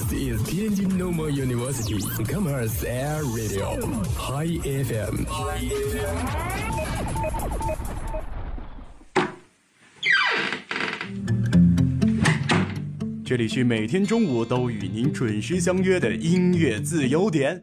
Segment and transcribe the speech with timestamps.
[0.00, 3.76] This is Tianjin Normal University Commerce Air Radio
[4.16, 5.26] High FM。
[13.22, 17.62] 这里是每天中午都与您准时相约的音乐自由点。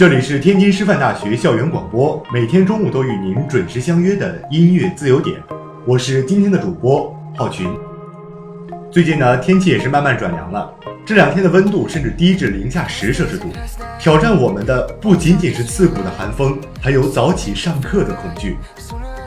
[0.00, 5.38] 这里是天津师范大学校园广播，每天中午都与您准时相约的音乐自由点。
[5.84, 7.68] 我是今天的主播浩群。
[8.90, 10.74] 最近呢，天气也是慢慢转凉了。
[11.04, 13.48] 这两天的温度甚至低至零下十摄氏度，
[13.98, 18.56] 挑战我们的不仅仅是刺骨的寒风，还有早起上课的恐惧。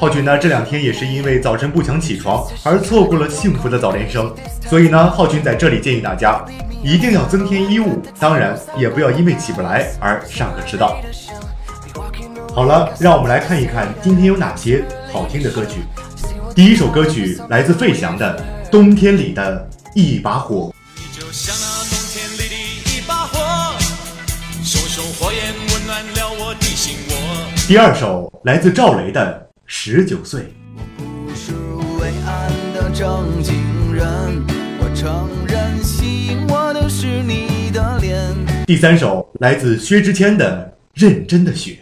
[0.03, 4.29] 浩群呢，这两天也是因为早晨不想起床而错过了幸福的早点声。
[4.69, 6.43] 所以呢，浩群在这里建议大家
[6.83, 10.99] 一定要增添衣物，当然也不要因为起不来而上课迟到。
[12.53, 15.79] 好了，让我们来看一看今天有哪些好听的歌曲。
[16.53, 18.37] 第一首歌曲来自费翔的。
[18.69, 20.73] 冬天里的一把火。
[20.97, 23.39] 你就像那冬天里的一把火，
[24.65, 27.15] 熊熊火焰温暖了我的心窝。
[27.69, 30.53] 第二首来自赵雷的十九岁。
[30.77, 31.51] 我不是
[31.99, 33.55] 伟岸的正经
[33.91, 34.05] 人，
[34.79, 38.15] 我承认吸引我的是你的脸。
[38.67, 41.79] 第三首来自薛之谦的认真的雪。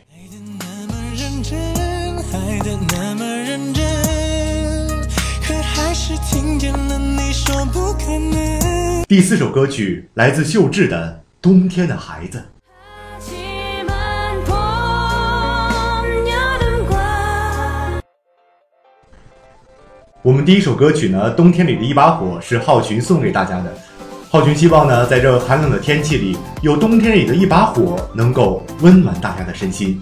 [9.08, 12.40] 第四首歌曲来自秀智的《冬天的孩子》。
[20.24, 23.74] 我们第一首歌曲呢，《冬天里的一把火》是浩群送给大家的。
[24.30, 30.00] 浩群希望呢，在这寒冷的天气里，有冬天里的一把火，能够温暖大家的身心。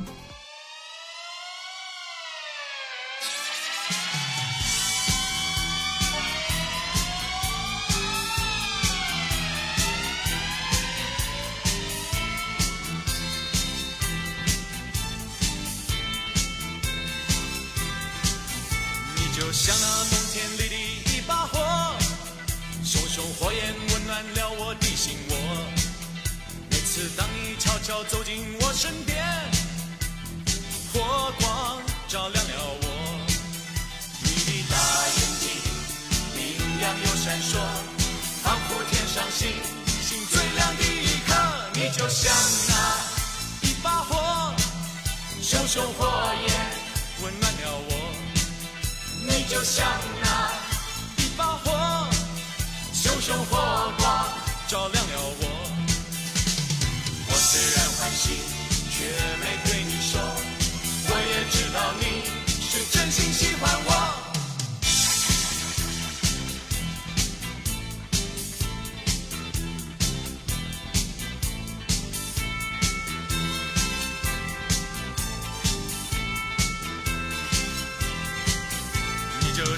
[37.29, 37.57] 闪烁
[38.41, 39.51] 仿佛天上星
[40.01, 41.35] 星最亮的一颗
[41.75, 42.33] 你就像
[42.67, 44.51] 那一把火
[45.39, 46.51] 熊熊火焰
[47.21, 47.91] 温暖了我。
[49.27, 49.85] 你就像
[50.23, 52.09] 那一把火
[52.93, 53.93] 熊熊火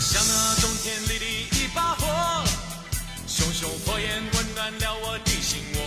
[0.01, 2.44] 像那冬天里的一把火，
[3.27, 5.80] 熊熊火焰温暖了我的心窝。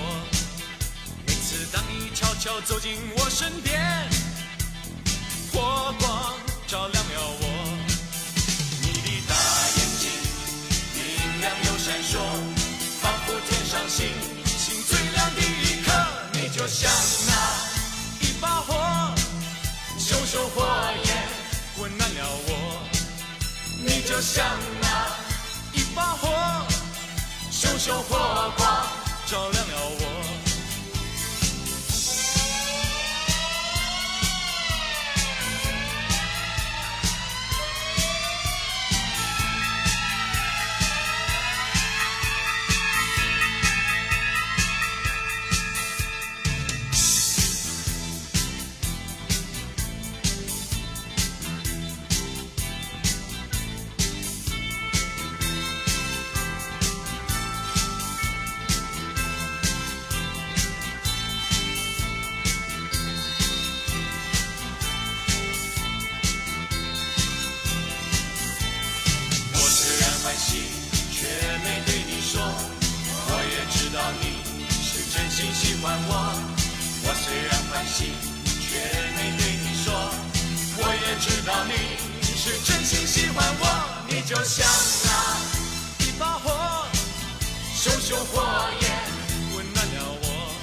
[1.26, 3.82] 每次当你悄悄走进我身边，
[5.52, 6.32] 火光
[6.68, 7.78] 照亮了我，
[8.82, 9.34] 你的大
[9.76, 10.08] 眼睛
[10.94, 12.20] 明亮又闪烁，
[13.02, 14.33] 仿佛天上星。
[24.34, 24.44] 像
[24.82, 24.88] 那
[25.74, 26.28] 一把火，
[27.52, 28.86] 熊熊火光
[29.26, 30.43] 照亮了我。
[75.36, 76.14] 真心喜欢我。
[77.02, 78.12] 我虽然欢喜，
[78.70, 78.78] 却
[79.16, 79.92] 没对你说。
[80.78, 81.74] 我也知道你
[82.36, 83.62] 是真心喜欢我。
[84.06, 84.64] 你就像
[85.02, 86.86] 那一把火，
[87.74, 88.44] 熊熊火
[88.80, 88.88] 焰
[89.56, 90.54] 温暖了我。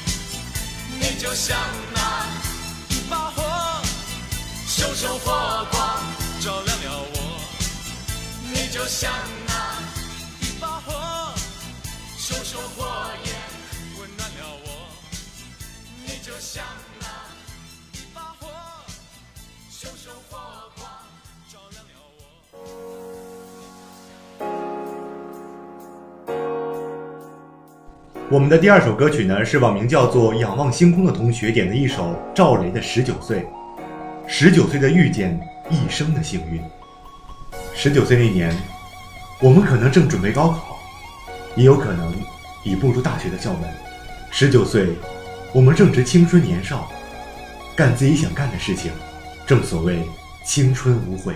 [1.01, 1.57] 你就像
[1.93, 2.27] 那
[2.95, 3.43] 一把火，
[4.67, 5.99] 熊熊火光
[6.39, 7.41] 照亮了我。
[8.53, 9.11] 你就像
[28.31, 33.39] 我们的第二首歌曲呢，是网名叫做“仰望星空”的同学点的一首赵雷的《十九岁》。
[34.25, 35.37] 十九岁的遇见，
[35.69, 36.61] 一生的幸运。
[37.75, 38.55] 十九岁那年，
[39.41, 40.79] 我们可能正准备高考，
[41.57, 42.15] 也有可能
[42.63, 43.69] 已步入大学的校门。
[44.29, 44.87] 十九岁，
[45.51, 46.89] 我们正值青春年少，
[47.75, 48.93] 干自己想干的事情，
[49.45, 49.99] 正所谓
[50.45, 51.33] 青春无悔。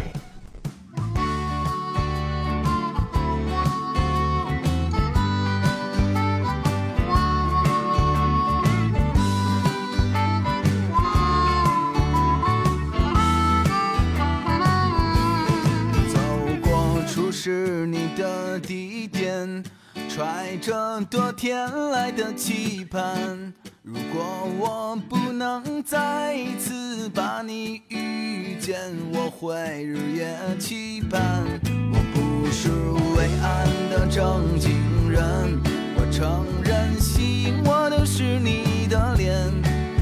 [22.35, 23.53] 期盼。
[23.81, 28.77] 如果我不能再次把你遇见，
[29.13, 31.43] 我会日夜期盼。
[31.93, 32.69] 我不是
[33.17, 35.21] 伟岸的正经人，
[35.95, 39.33] 我承认吸引我的是你的脸。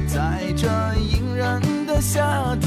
[0.08, 0.68] 在这
[1.00, 2.63] 隐忍的夏天，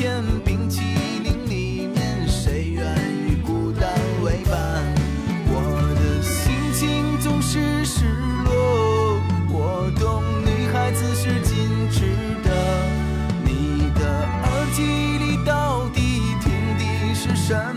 [17.48, 17.75] 的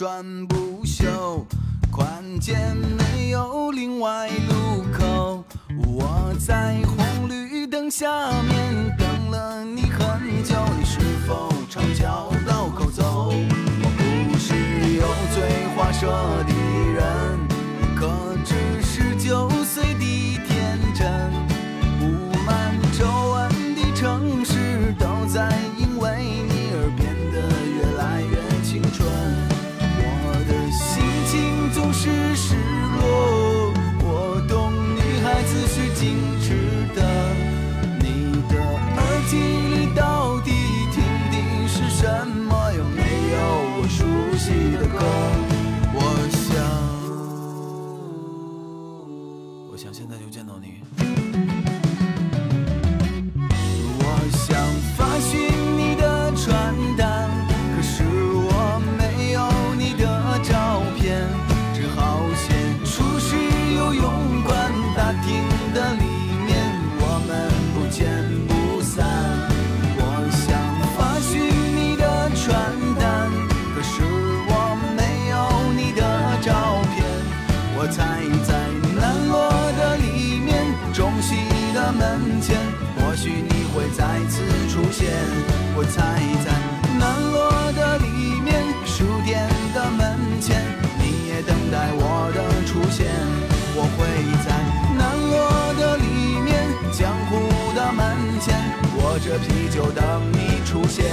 [0.00, 1.46] 转不休，
[1.92, 2.56] 宽街
[2.96, 5.44] 没有另外路口。
[5.76, 8.08] 我在红绿灯下
[8.44, 8.69] 面
[44.40, 44.96] 悉的歌？
[45.92, 46.00] 我
[46.32, 46.56] 想，
[49.70, 50.80] 我想现在就见到你。
[81.92, 82.56] 门前，
[82.96, 85.10] 或许你会再次出现。
[85.76, 86.50] 我猜在
[86.98, 90.62] 南锣的里面，书店的门前，
[90.98, 93.06] 你也等待我的出现。
[93.76, 93.98] 我会
[94.44, 94.48] 在
[94.98, 95.38] 南锣
[95.78, 96.50] 的里面，
[96.92, 97.30] 江湖
[97.74, 98.00] 的门
[98.40, 98.54] 前，
[98.98, 101.04] 握着啤酒等你出现。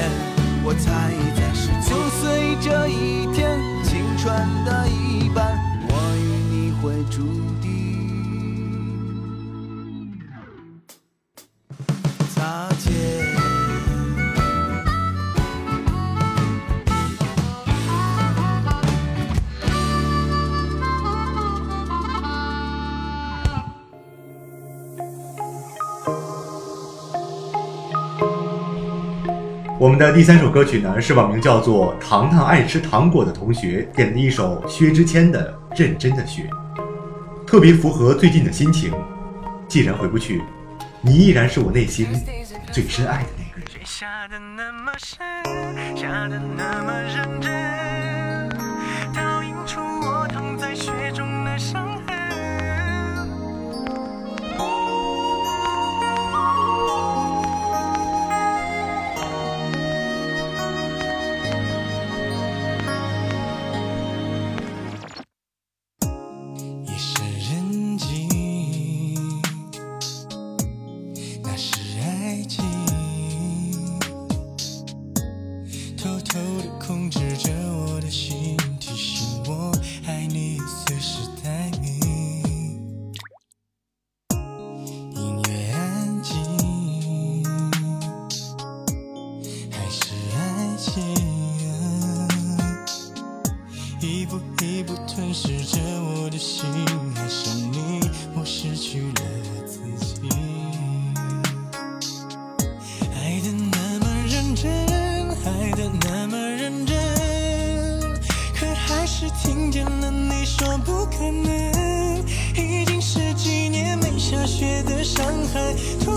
[0.64, 0.90] 我猜
[1.38, 4.26] 在十九岁这一天，青春
[4.66, 5.58] 的一半，
[5.88, 7.22] 我与你会注
[7.62, 7.67] 定
[29.80, 36.50] 我们的第三首歌曲呢，是网名叫做“糖糖爱吃糖果”的同学点的一首薛之谦的《认真的雪》，
[37.46, 38.92] 特别符合最近的心情。
[39.68, 40.42] 既然回不去，
[41.00, 42.08] 你依然是我内心
[42.72, 43.68] 最深爱的那个人。
[94.00, 96.64] 一步一步吞噬着我的心，
[97.16, 98.00] 爱上你，
[98.36, 100.30] 我失去了我自己。
[103.16, 104.70] 爱的那么认真，
[105.46, 106.96] 爱的那么认真，
[108.56, 112.24] 可还是听见了你说不可能。
[112.56, 115.74] 已经十几年没下雪的上海，
[116.04, 116.12] 突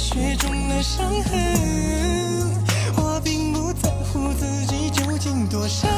[0.00, 2.50] 雪中的伤痕。
[2.96, 5.90] 我并不在乎自己究竟多伤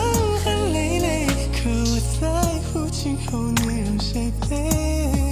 [0.44, 2.26] 痕累累，可我在
[2.72, 5.31] 乎今后你让谁陪。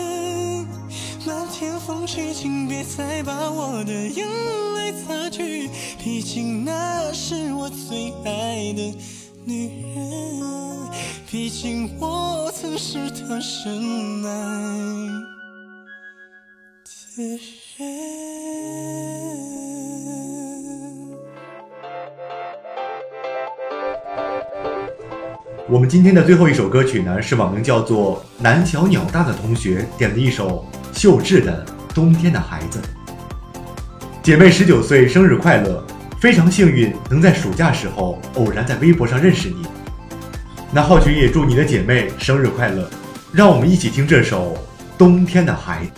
[1.61, 4.27] 天风雪，请别再把我的眼
[4.73, 5.69] 泪擦去，
[6.03, 8.97] 毕竟那是我最爱的
[9.45, 10.89] 女人，
[11.29, 14.79] 毕竟我曾是她深爱
[17.15, 17.39] 的
[17.77, 17.87] 人。
[25.69, 32.79] 我们今天的最后一首歌曲呢，是网名叫做“南桥鸟大”的同学点的一首秀智的《冬天的孩子》。
[34.21, 35.83] 姐妹十九岁生日快乐！
[36.19, 39.65] 非常幸运能在暑假时候偶然在微博上认识你。
[40.71, 42.87] 那浩群也祝你的姐妹生日快乐！
[43.33, 44.53] 让我们一起听这首
[44.97, 45.91] 《冬天的孩子》。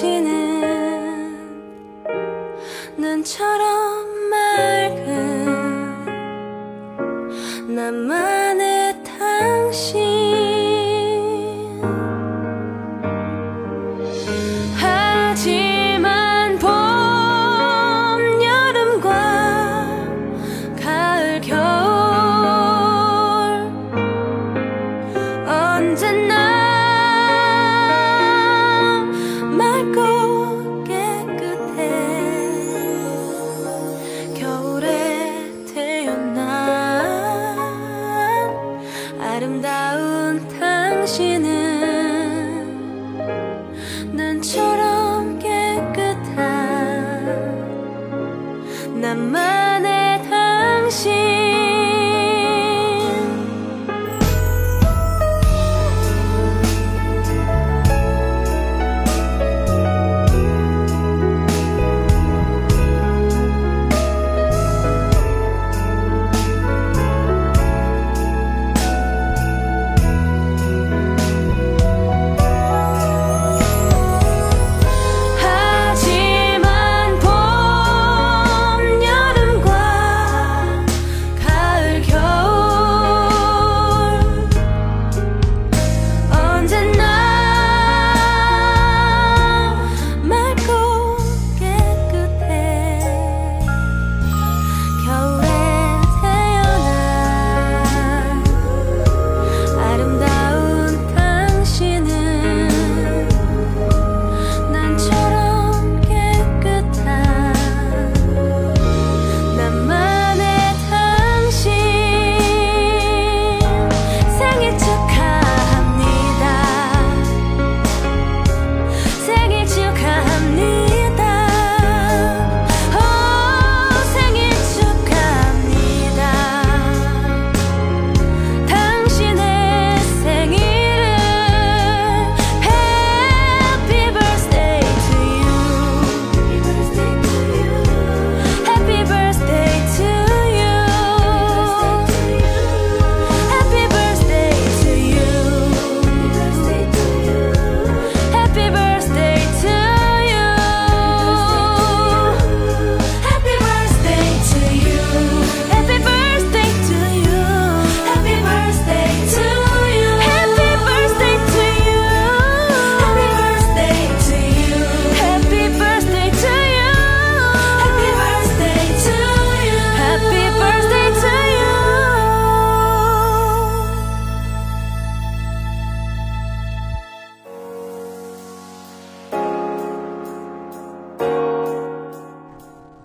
[0.00, 0.39] 당신은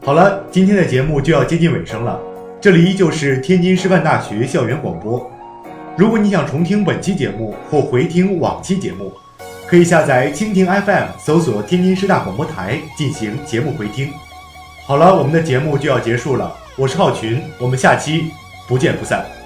[0.06, 2.22] 好了今天的节目就要接近尾声了。
[2.62, 5.32] 这里依旧是天津师范大学校园广播。
[5.98, 9.12] 如果你想重听本期节目或回听往期节目
[9.66, 14.12] 可以下载蜻蜓 fm 搜索天津师大广播台进行节目回听。
[14.86, 18.26] 好了我们的节目就要结束了我是浩群我们下期
[18.68, 19.45] 不见不散。